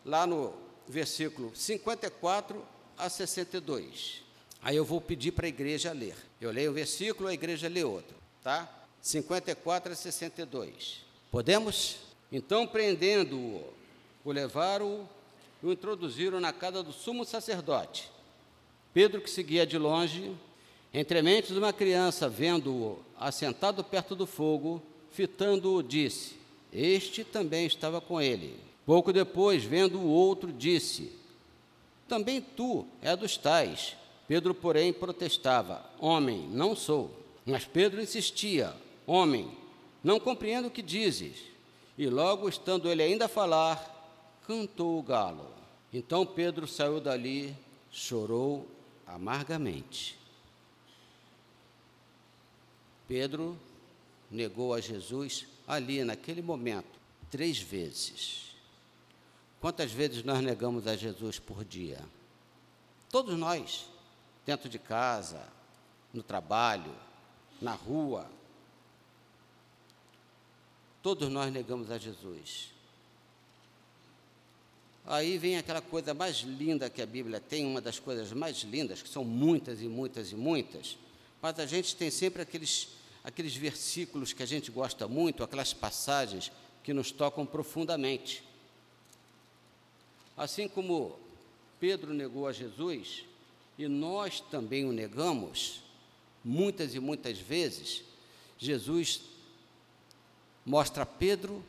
lá 0.04 0.26
no 0.26 0.52
versículo 0.88 1.54
54 1.54 2.60
a 2.96 3.08
62. 3.08 4.24
Aí 4.60 4.74
eu 4.74 4.84
vou 4.84 5.00
pedir 5.00 5.30
para 5.30 5.46
a 5.46 5.48
igreja 5.48 5.92
ler. 5.92 6.16
Eu 6.40 6.50
leio 6.50 6.72
o 6.72 6.74
versículo, 6.74 7.28
a 7.28 7.32
igreja 7.32 7.68
lê 7.68 7.84
outro, 7.84 8.16
tá? 8.42 8.68
54 9.00 9.92
a 9.92 9.94
62. 9.94 11.04
Podemos? 11.30 11.98
Então, 12.32 12.66
prendendo-o 12.66 13.64
o 14.24 14.32
levaram 14.32 15.08
e 15.62 15.66
o 15.66 15.72
introduziram 15.72 16.40
na 16.40 16.52
casa 16.52 16.82
do 16.82 16.92
sumo 16.92 17.24
sacerdote. 17.24 18.10
Pedro, 18.92 19.20
que 19.20 19.30
seguia 19.30 19.64
de 19.64 19.78
longe, 19.78 20.34
entre 20.92 21.22
mentes 21.22 21.52
de 21.52 21.58
uma 21.58 21.72
criança, 21.72 22.28
vendo-o 22.28 22.98
assentado 23.18 23.84
perto 23.84 24.16
do 24.16 24.26
fogo, 24.26 24.82
fitando-o, 25.10 25.82
disse: 25.82 26.36
Este 26.72 27.24
também 27.24 27.66
estava 27.66 28.00
com 28.00 28.20
ele. 28.20 28.54
Pouco 28.86 29.12
depois, 29.12 29.64
vendo 29.64 29.98
o 29.98 30.08
outro, 30.08 30.52
disse: 30.52 31.12
Também 32.08 32.40
tu 32.40 32.86
é 33.02 33.14
dos 33.14 33.36
tais. 33.36 33.96
Pedro, 34.26 34.54
porém, 34.54 34.92
protestava: 34.92 35.84
Homem, 35.98 36.48
não 36.50 36.74
sou. 36.74 37.10
Mas 37.44 37.64
Pedro 37.64 38.00
insistia: 38.00 38.74
Homem, 39.06 39.50
não 40.02 40.20
compreendo 40.20 40.68
o 40.68 40.70
que 40.70 40.82
dizes. 40.82 41.36
E 41.96 42.06
logo, 42.08 42.48
estando 42.48 42.88
ele 42.88 43.02
ainda 43.02 43.24
a 43.24 43.28
falar, 43.28 44.40
cantou 44.46 44.98
o 44.98 45.02
galo. 45.02 45.46
Então 45.92 46.24
Pedro 46.24 46.66
saiu 46.66 47.00
dali, 47.00 47.56
chorou 47.90 48.66
amargamente. 49.06 50.16
Pedro 53.08 53.58
negou 54.30 54.74
a 54.74 54.80
Jesus 54.80 55.46
ali, 55.66 56.04
naquele 56.04 56.42
momento, 56.42 56.98
três 57.30 57.58
vezes. 57.58 58.54
Quantas 59.60 59.90
vezes 59.90 60.22
nós 60.24 60.40
negamos 60.42 60.86
a 60.86 60.96
Jesus 60.96 61.38
por 61.38 61.64
dia? 61.64 62.04
Todos 63.10 63.38
nós, 63.38 63.88
dentro 64.46 64.68
de 64.68 64.78
casa, 64.78 65.48
no 66.12 66.22
trabalho, 66.22 66.94
na 67.60 67.72
rua. 67.72 68.30
Todos 71.02 71.28
nós 71.28 71.52
negamos 71.52 71.90
a 71.90 71.98
Jesus. 71.98 72.72
Aí 75.06 75.38
vem 75.38 75.56
aquela 75.56 75.80
coisa 75.80 76.12
mais 76.12 76.36
linda 76.36 76.90
que 76.90 77.00
a 77.00 77.06
Bíblia 77.06 77.40
tem, 77.40 77.64
uma 77.64 77.80
das 77.80 77.98
coisas 77.98 78.30
mais 78.32 78.58
lindas, 78.58 79.00
que 79.00 79.08
são 79.08 79.24
muitas 79.24 79.80
e 79.80 79.88
muitas 79.88 80.32
e 80.32 80.36
muitas, 80.36 80.98
mas 81.40 81.58
a 81.58 81.64
gente 81.64 81.96
tem 81.96 82.10
sempre 82.10 82.42
aqueles, 82.42 82.88
aqueles 83.28 83.54
versículos 83.54 84.32
que 84.32 84.42
a 84.42 84.46
gente 84.46 84.70
gosta 84.70 85.06
muito, 85.06 85.44
aquelas 85.44 85.74
passagens 85.74 86.50
que 86.82 86.94
nos 86.94 87.12
tocam 87.12 87.44
profundamente. 87.44 88.42
Assim 90.34 90.66
como 90.66 91.18
Pedro 91.78 92.14
negou 92.14 92.48
a 92.48 92.52
Jesus, 92.52 93.24
e 93.76 93.86
nós 93.86 94.40
também 94.40 94.86
o 94.86 94.92
negamos, 94.92 95.82
muitas 96.42 96.94
e 96.94 97.00
muitas 97.00 97.38
vezes, 97.38 98.02
Jesus 98.56 99.20
mostra 100.64 101.02
a 101.02 101.06
Pedro 101.06 101.62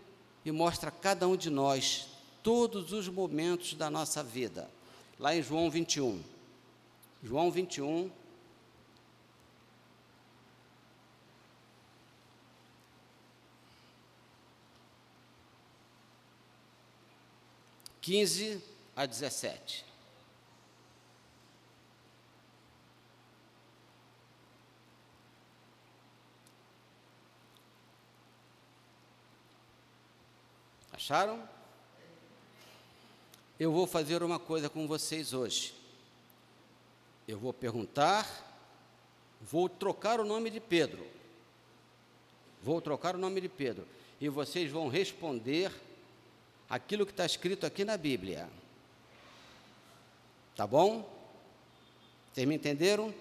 e 0.46 0.54
mostra 0.54 0.88
a 0.88 0.94
cada 0.94 1.28
um 1.28 1.36
de 1.36 1.50
nós 1.50 2.08
todos 2.42 2.94
os 2.94 3.10
momentos 3.10 3.74
da 3.74 3.90
nossa 3.90 4.24
vida. 4.24 4.72
Lá 5.20 5.36
em 5.36 5.44
João 5.44 5.70
21. 5.70 6.24
João 7.22 7.52
21. 7.52 8.10
Quinze 18.10 18.60
a 18.96 19.06
dezessete. 19.06 19.86
Acharam? 30.92 31.48
eu 33.60 33.72
vou 33.72 33.86
fazer 33.86 34.24
uma 34.24 34.40
coisa 34.40 34.68
com 34.72 34.88
vocês 34.88 35.32
hoje. 35.32 35.76
Eu 37.28 37.38
vou 37.38 37.54
perguntar, 37.54 38.28
vou 39.40 39.70
trocar 39.70 40.20
o 40.20 40.26
nome 40.26 40.50
de 40.50 40.60
Pedro. 40.60 41.06
Vou 42.64 42.82
trocar 42.82 43.14
o 43.14 43.20
nome 43.20 43.40
de 43.40 43.50
Pedro. 43.50 43.86
E 44.20 44.28
vocês 44.30 44.72
vão 44.72 44.88
responder 44.88 45.72
aquilo 46.70 47.06
que 47.06 47.12
está 47.12 47.26
escrito 47.26 47.66
aqui 47.66 47.84
na 47.84 47.98
Bíblia. 47.98 48.48
Tá 50.56 50.68
bom? 50.68 51.10
Vocês 52.32 52.48
me 52.48 52.56
entenderam? 52.56 53.14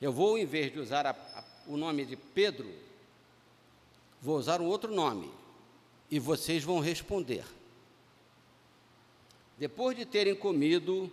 Eu 0.00 0.12
vou, 0.12 0.36
em 0.36 0.44
vez 0.44 0.70
de 0.72 0.78
usar 0.78 1.06
a, 1.06 1.10
a, 1.10 1.44
o 1.66 1.76
nome 1.76 2.04
de 2.04 2.16
Pedro, 2.16 2.70
vou 4.20 4.36
usar 4.36 4.60
um 4.60 4.66
outro 4.66 4.92
nome. 4.92 5.30
E 6.10 6.18
vocês 6.18 6.62
vão 6.62 6.80
responder. 6.80 7.44
Depois 9.56 9.96
de 9.96 10.04
terem 10.04 10.34
comido, 10.34 11.10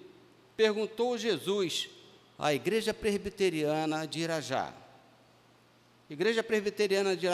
perguntou 0.58 1.18
Jesus 1.18 1.90
à 2.38 2.54
Igreja 2.54 2.94
Presbiteriana 2.94 4.06
de 4.06 4.20
Irajá: 4.20 4.74
Igreja 6.10 6.44
Presbiteriana 6.44 7.16
de, 7.16 7.28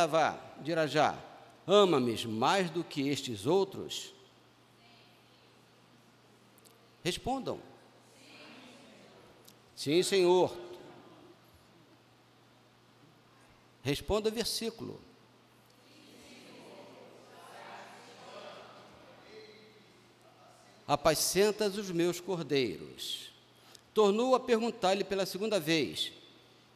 Irajá, 0.71 1.17
ama-me 1.65 2.27
mais 2.27 2.69
do 2.69 2.83
que 2.83 3.07
estes 3.07 3.45
outros? 3.45 4.16
Respondam. 7.07 7.57
Sim, 9.73 10.03
Senhor. 10.03 10.53
Responda 13.81 14.27
o 14.27 14.31
versículo. 14.31 14.99
apacentas 20.85 21.77
os 21.77 21.89
meus 21.91 22.19
cordeiros. 22.19 23.31
Tornou 23.93 24.35
a 24.35 24.39
perguntar-lhe 24.41 25.05
pela 25.05 25.25
segunda 25.25 25.61
vez: 25.61 26.11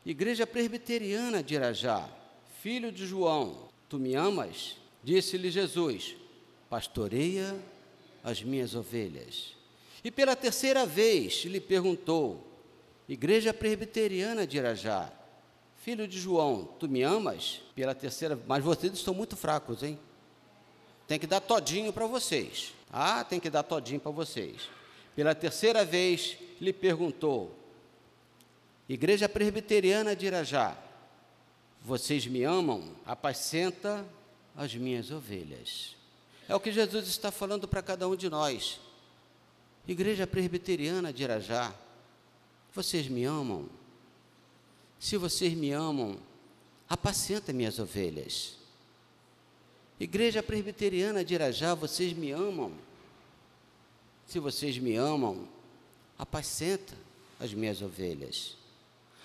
Igreja 0.06 0.48
Presbiteriana 0.48 1.44
de 1.44 1.56
Irajá, 1.56 2.10
filho 2.62 2.90
de 2.90 3.06
João, 3.06 3.68
tu 3.90 4.00
me 4.00 4.16
amas? 4.16 4.78
Disse-lhe 5.04 5.52
Jesus: 5.52 6.16
Pastoreia 6.70 7.62
as 8.24 8.42
minhas 8.42 8.76
ovelhas. 8.76 9.60
E 10.04 10.10
pela 10.10 10.36
terceira 10.36 10.86
vez 10.86 11.44
lhe 11.46 11.60
perguntou: 11.60 12.48
Igreja 13.08 13.54
Presbiteriana 13.54 14.48
de 14.48 14.58
Irajá, 14.58 15.12
filho 15.78 16.08
de 16.08 16.20
João, 16.20 16.66
tu 16.80 16.88
me 16.88 17.04
amas? 17.04 17.62
Pela 17.76 17.94
terceira, 17.94 18.40
mas 18.48 18.64
vocês 18.64 18.94
estão 18.94 19.14
muito 19.14 19.36
fracos, 19.36 19.84
hein? 19.84 20.00
Tem 21.08 21.20
que 21.20 21.28
dar 21.28 21.42
todinho 21.42 21.92
para 21.92 22.06
vocês. 22.08 22.74
Ah, 22.92 23.24
tem 23.24 23.40
que 23.40 23.50
dar 23.50 23.64
todinho 23.64 24.00
para 24.00 24.12
vocês. 24.12 24.70
Pela 25.16 25.36
terceira 25.36 25.84
vez 25.84 26.38
lhe 26.60 26.74
perguntou: 26.74 27.56
Igreja 28.88 29.28
Presbiteriana 29.28 30.16
de 30.16 30.28
Irajá, 30.28 30.78
vocês 31.82 32.26
me 32.28 32.44
amam? 32.44 32.96
Apacenta 33.06 34.06
as 34.56 34.74
minhas 34.76 35.12
ovelhas. 35.12 35.96
É 36.48 36.56
o 36.56 36.60
que 36.60 36.72
Jesus 36.72 37.08
está 37.08 37.32
falando 37.32 37.68
para 37.68 37.82
cada 37.82 38.08
um 38.08 38.16
de 38.16 38.30
nós. 38.30 38.80
Igreja 39.88 40.28
Presbiteriana 40.28 41.12
de 41.12 41.24
Irajá, 41.24 41.74
vocês 42.74 43.08
me 43.08 43.26
amam? 43.26 43.68
Se 45.00 45.18
vocês 45.18 45.54
me 45.54 45.72
amam, 45.72 46.20
apacenta 46.88 47.52
minhas 47.52 47.80
ovelhas. 47.80 48.58
Igreja 50.00 50.44
Presbiteriana 50.44 51.26
de 51.26 51.34
Irajá, 51.34 51.74
vocês 51.74 52.14
me 52.14 52.32
amam? 52.32 52.72
Se 54.28 54.40
vocês 54.40 54.78
me 54.78 54.96
amam, 54.96 55.48
apacenta 56.18 56.96
as 57.40 57.54
minhas 57.54 57.82
ovelhas. 57.82 58.56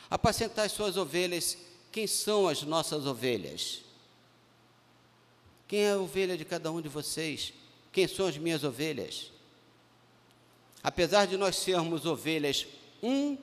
Apacentar 0.09 0.65
as 0.65 0.73
suas 0.73 0.97
ovelhas, 0.97 1.59
quem 1.93 2.07
são 2.07 2.49
as 2.49 2.63
nossas 2.63 3.07
ovelhas? 3.07 3.83
Quem 5.69 5.81
é 5.81 5.93
a 5.93 5.99
ovelha 5.99 6.37
de 6.37 6.45
cada 6.45 6.73
um 6.73 6.81
de 6.81 6.89
vocês? 6.89 7.53
Quem 7.93 8.09
são 8.09 8.27
as 8.27 8.39
minhas 8.39 8.65
ovelhas? 8.65 9.36
Apesar 10.87 11.27
de 11.27 11.37
nós 11.37 11.57
sermos 11.57 12.07
ovelhas 12.07 12.65
um 13.03 13.37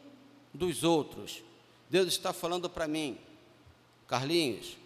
dos 0.53 0.85
outros, 0.85 1.43
Deus 1.89 2.07
está 2.07 2.31
falando 2.31 2.69
para 2.69 2.87
mim, 2.87 3.17
Carlinhos, 4.07 4.77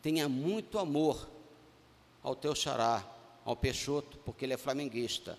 tenha 0.00 0.26
muito 0.26 0.78
amor 0.78 1.28
ao 2.22 2.34
teu 2.34 2.54
xará, 2.54 3.06
ao 3.44 3.54
Peixoto, 3.54 4.16
porque 4.24 4.46
ele 4.46 4.54
é 4.54 4.56
flamenguista. 4.56 5.38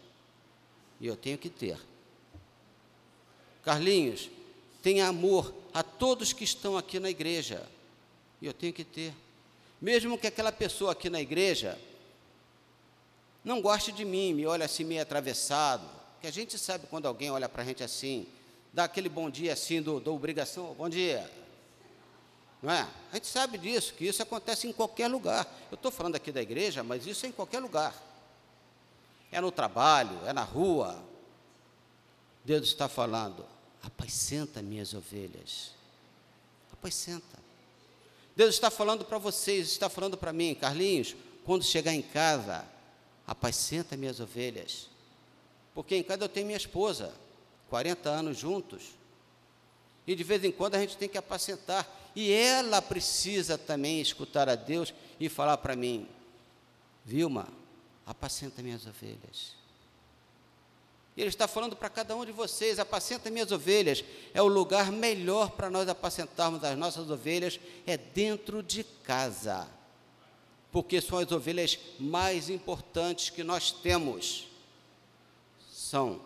E 1.02 1.08
eu 1.08 1.16
tenho 1.16 1.36
que 1.36 1.50
ter. 1.50 1.80
Carlinhos, 3.64 4.30
tenha 4.84 5.08
amor 5.08 5.52
a 5.74 5.82
todos 5.82 6.32
que 6.32 6.44
estão 6.44 6.78
aqui 6.78 7.00
na 7.00 7.10
igreja. 7.10 7.68
E 8.40 8.46
eu 8.46 8.54
tenho 8.54 8.72
que 8.72 8.84
ter. 8.84 9.16
Mesmo 9.82 10.16
que 10.16 10.28
aquela 10.28 10.52
pessoa 10.52 10.92
aqui 10.92 11.10
na 11.10 11.20
igreja 11.20 11.75
não 13.44 13.64
goste 13.64 13.92
de 13.92 14.06
mim, 14.06 14.36
me 14.36 14.46
olhe 14.46 14.64
assim 14.64 14.84
meio 14.84 15.02
atravessado, 15.02 16.05
que 16.25 16.29
a 16.29 16.32
gente 16.32 16.58
sabe 16.58 16.88
quando 16.88 17.05
alguém 17.05 17.29
olha 17.29 17.48
para 17.48 17.62
a 17.62 17.65
gente 17.65 17.84
assim, 17.84 18.25
dá 18.74 18.86
aquele 18.86 19.08
bom 19.08 19.29
dia 19.29 19.53
assim 19.53 19.79
do, 19.79 20.00
do 20.00 20.12
obrigação, 20.12 20.74
bom 20.74 20.89
dia, 20.89 21.29
não 22.63 22.74
é? 22.74 22.88
A 23.12 23.15
gente 23.15 23.27
sabe 23.27 23.60
disso, 23.60 23.94
que 23.94 24.05
isso 24.08 24.24
acontece 24.24 24.67
em 24.67 24.74
qualquer 24.74 25.08
lugar. 25.08 25.48
Eu 25.70 25.75
estou 25.75 25.91
falando 25.91 26.15
aqui 26.15 26.32
da 26.32 26.41
igreja, 26.41 26.81
mas 26.81 27.05
isso 27.05 27.27
é 27.27 27.29
em 27.29 27.31
qualquer 27.31 27.59
lugar. 27.59 27.94
É 29.31 29.40
no 29.40 29.51
trabalho, 29.51 30.20
é 30.25 30.33
na 30.33 30.42
rua. 30.42 31.00
Deus 32.44 32.66
está 32.66 32.90
falando, 32.90 33.46
apacenta 33.83 34.64
minhas 34.64 34.96
ovelhas. 34.96 35.74
Apacenta. 36.74 37.38
Deus 38.35 38.55
está 38.55 38.72
falando 38.72 39.05
para 39.05 39.20
vocês, 39.20 39.68
está 39.68 39.90
falando 39.90 40.18
para 40.18 40.33
mim, 40.33 40.55
Carlinhos, 40.55 41.16
quando 41.44 41.64
chegar 41.64 41.94
em 41.94 42.01
casa, 42.01 42.66
apacenta 43.27 43.96
minhas 43.96 44.20
ovelhas. 44.20 44.95
Porque 45.75 45.98
em 45.98 46.01
casa 46.01 46.24
eu 46.24 46.29
tenho 46.29 46.48
minha 46.48 46.57
esposa, 46.57 47.14
40 47.70 48.09
anos 48.09 48.38
juntos. 48.40 48.96
E 50.07 50.16
de 50.16 50.24
vez 50.24 50.44
em 50.46 50.51
quando 50.51 50.75
a 50.75 50.79
gente 50.79 50.96
tem 50.96 51.09
que 51.09 51.18
apacentar. 51.18 51.85
E 52.16 52.31
ela 52.31 52.81
precisa 52.81 53.57
também 53.57 54.00
escutar 54.00 54.48
a 54.48 54.55
Deus 54.55 54.94
e 55.20 55.27
falar 55.27 55.57
para 55.57 55.75
mim: 55.75 56.07
Vilma, 57.03 57.50
apacenta 58.05 58.64
minhas 58.64 58.88
ovelhas. 58.88 59.53
E 61.18 61.22
Ele 61.22 61.29
está 61.29 61.48
falando 61.48 61.75
para 61.75 61.90
cada 61.90 62.16
um 62.16 62.24
de 62.24 62.31
vocês: 62.31 62.79
apacenta 62.79 63.29
minhas 63.29 63.51
ovelhas. 63.51 64.03
É 64.33 64.42
o 64.42 64.48
lugar 64.48 64.92
melhor 64.94 65.51
para 65.51 65.70
nós 65.70 65.90
apacentarmos 65.90 66.64
as 66.64 66.77
nossas 66.77 67.09
ovelhas, 67.09 67.59
é 67.85 67.98
dentro 67.98 68.64
de 68.64 68.83
casa. 69.03 69.68
Porque 70.72 71.01
são 71.01 71.18
as 71.18 71.31
ovelhas 71.31 71.77
mais 72.00 72.50
importantes 72.50 73.29
que 73.29 73.44
nós 73.44 73.72
temos. 73.72 74.54
São 75.86 76.20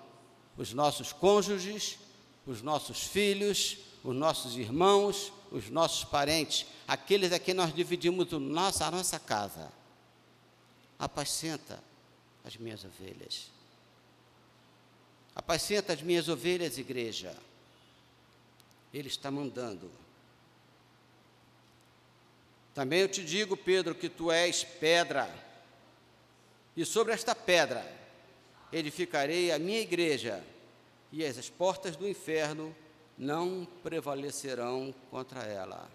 os 0.57 0.73
nossos 0.73 1.11
cônjuges, 1.11 1.99
os 2.47 2.61
nossos 2.61 3.03
filhos, 3.03 3.77
os 4.05 4.15
nossos 4.15 4.55
irmãos, 4.55 5.33
os 5.51 5.69
nossos 5.69 6.05
parentes, 6.05 6.65
aqueles 6.87 7.33
a 7.33 7.39
quem 7.39 7.53
nós 7.53 7.75
dividimos 7.75 8.31
o 8.31 8.39
nosso, 8.39 8.85
a 8.85 8.89
nossa 8.89 9.19
casa. 9.19 9.69
Apacenta 10.97 11.83
as 12.45 12.55
minhas 12.55 12.85
ovelhas. 12.85 13.51
Apacenta 15.35 15.91
as 15.91 16.01
minhas 16.01 16.29
ovelhas, 16.29 16.77
igreja. 16.77 17.35
Ele 18.93 19.09
está 19.09 19.29
mandando. 19.29 19.91
Também 22.73 23.01
eu 23.01 23.09
te 23.09 23.25
digo, 23.25 23.57
Pedro, 23.57 23.93
que 23.93 24.07
tu 24.07 24.31
és 24.31 24.63
pedra, 24.63 25.29
e 26.77 26.85
sobre 26.85 27.11
esta 27.11 27.35
pedra 27.35 27.98
edificarei 28.71 29.51
a 29.51 29.59
minha 29.59 29.79
igreja 29.79 30.43
e 31.11 31.25
as 31.25 31.49
portas 31.49 31.95
do 31.95 32.07
inferno 32.07 32.75
não 33.17 33.67
prevalecerão 33.83 34.93
contra 35.09 35.43
ela. 35.43 35.89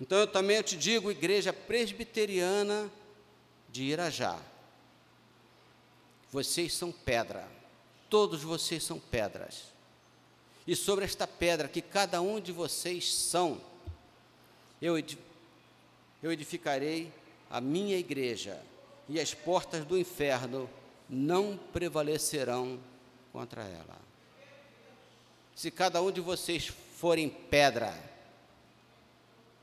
Então 0.00 0.18
eu 0.18 0.26
também 0.26 0.60
te 0.62 0.76
digo, 0.76 1.10
igreja 1.10 1.52
presbiteriana 1.52 2.90
de 3.68 3.84
Irajá, 3.84 4.38
vocês 6.30 6.74
são 6.74 6.90
pedra, 6.90 7.48
todos 8.08 8.42
vocês 8.42 8.82
são 8.82 8.98
pedras. 8.98 9.72
E 10.66 10.76
sobre 10.76 11.04
esta 11.04 11.26
pedra 11.26 11.68
que 11.68 11.82
cada 11.82 12.20
um 12.20 12.40
de 12.40 12.52
vocês 12.52 13.12
são, 13.14 13.60
eu, 14.80 14.96
eu 16.22 16.32
edificarei 16.32 17.12
a 17.50 17.60
minha 17.60 17.96
igreja, 17.96 18.60
e 19.08 19.20
as 19.20 19.34
portas 19.34 19.84
do 19.84 19.98
inferno 19.98 20.70
não 21.08 21.56
prevalecerão 21.72 22.78
contra 23.32 23.62
ela. 23.62 23.98
Se 25.54 25.70
cada 25.70 26.00
um 26.02 26.10
de 26.10 26.20
vocês 26.20 26.66
forem 26.66 27.28
pedra, 27.28 27.94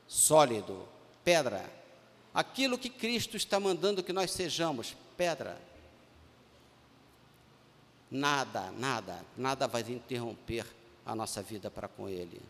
sólido, 0.06 0.86
pedra, 1.24 1.70
aquilo 2.34 2.78
que 2.78 2.88
Cristo 2.88 3.36
está 3.36 3.58
mandando 3.58 4.02
que 4.02 4.12
nós 4.12 4.30
sejamos, 4.30 4.96
pedra, 5.16 5.60
nada, 8.10 8.70
nada, 8.72 9.24
nada 9.36 9.68
vai 9.68 9.82
interromper 9.82 10.66
a 11.04 11.14
nossa 11.14 11.42
vida 11.42 11.70
para 11.70 11.88
com 11.88 12.08
Ele, 12.08 12.40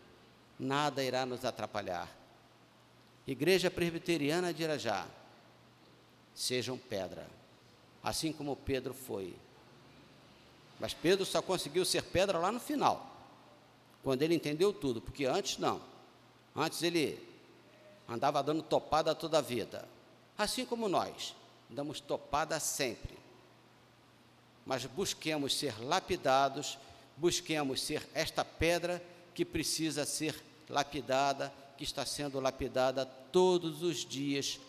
nada 0.59 1.03
irá 1.03 1.25
nos 1.25 1.45
atrapalhar. 1.45 2.09
Igreja 3.25 3.69
Presbiteriana 3.69 4.53
de 4.53 4.63
Irajá, 4.63 5.07
sejam 6.33 6.77
pedra, 6.77 7.27
assim 8.03 8.31
como 8.31 8.55
Pedro 8.55 8.93
foi. 8.93 9.35
Mas 10.79 10.93
Pedro 10.93 11.25
só 11.25 11.41
conseguiu 11.41 11.85
ser 11.85 12.03
pedra 12.03 12.39
lá 12.39 12.51
no 12.51 12.59
final, 12.59 13.15
quando 14.03 14.23
ele 14.23 14.33
entendeu 14.33 14.73
tudo, 14.73 14.99
porque 14.99 15.25
antes 15.25 15.57
não. 15.57 15.81
Antes 16.55 16.81
ele 16.81 17.21
andava 18.09 18.41
dando 18.41 18.63
topada 18.63 19.13
toda 19.13 19.37
a 19.37 19.41
vida. 19.41 19.87
Assim 20.37 20.65
como 20.65 20.89
nós, 20.89 21.35
damos 21.69 21.99
topada 21.99 22.59
sempre. 22.59 23.17
Mas 24.65 24.85
busquemos 24.85 25.55
ser 25.55 25.79
lapidados, 25.83 26.77
busquemos 27.15 27.81
ser 27.81 28.07
esta 28.13 28.43
pedra 28.43 29.01
que 29.33 29.45
precisa 29.45 30.05
ser 30.05 30.35
lapidada, 30.67 31.53
que 31.77 31.83
está 31.83 32.05
sendo 32.05 32.39
lapidada 32.39 33.05
todos 33.05 33.81
os 33.81 34.05
dias 34.05 34.59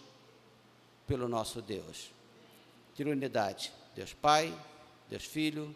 pelo 1.07 1.29
nosso 1.29 1.61
Deus. 1.61 2.11
Trinidade, 2.95 3.73
Deus 3.95 4.13
Pai, 4.13 4.57
Deus 5.09 5.25
Filho, 5.25 5.75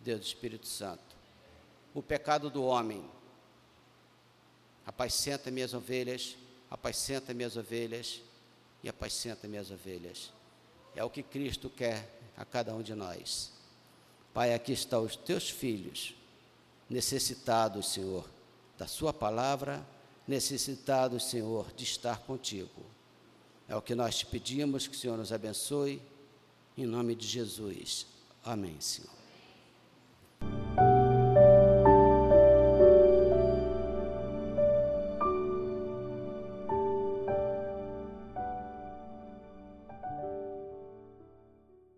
Deus 0.00 0.26
Espírito 0.26 0.66
Santo. 0.66 1.16
O 1.94 2.02
pecado 2.02 2.50
do 2.50 2.64
homem. 2.64 3.04
Apacenta 4.86 5.50
minhas 5.50 5.74
ovelhas, 5.74 6.36
apacenta 6.70 7.34
minhas 7.34 7.56
ovelhas 7.56 8.22
e 8.82 8.88
apacenta 8.88 9.46
minhas 9.46 9.70
ovelhas. 9.70 10.32
É 10.94 11.04
o 11.04 11.10
que 11.10 11.22
Cristo 11.22 11.68
quer 11.68 12.08
a 12.36 12.44
cada 12.44 12.74
um 12.74 12.82
de 12.82 12.94
nós. 12.94 13.52
Pai, 14.32 14.54
aqui 14.54 14.72
estão 14.72 15.02
os 15.02 15.16
teus 15.16 15.50
filhos, 15.50 16.14
necessitados, 16.88 17.88
Senhor, 17.88 18.28
da 18.78 18.86
Sua 18.86 19.12
palavra, 19.12 19.84
necessitados, 20.26 21.24
Senhor, 21.24 21.72
de 21.72 21.84
estar 21.84 22.20
contigo. 22.20 22.86
É 23.68 23.76
o 23.76 23.82
que 23.82 23.94
nós 23.94 24.18
te 24.18 24.26
pedimos, 24.26 24.86
que 24.86 24.94
o 24.96 24.98
Senhor 24.98 25.16
nos 25.16 25.32
abençoe, 25.32 26.00
em 26.78 26.86
nome 26.86 27.14
de 27.14 27.26
Jesus. 27.26 28.06
Amém, 28.44 28.80
Senhor. 28.80 29.17